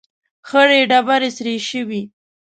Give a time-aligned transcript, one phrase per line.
[0.47, 2.01] ،خړې ډبرې سرې شوې.